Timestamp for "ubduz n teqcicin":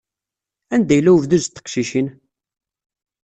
1.15-2.07